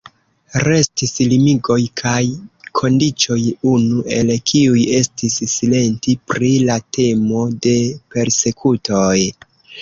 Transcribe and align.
Restis 0.61 1.11
limigoj 1.33 1.75
kaj 2.01 2.21
kondiĉoj, 2.79 3.37
unu 3.73 3.99
el 4.21 4.31
kiuj 4.53 4.87
estis 5.01 5.37
silenti 5.53 6.17
pri 6.33 6.51
la 6.71 6.79
temo 6.99 7.45
de 7.69 7.77
persekutoj. 8.17 9.15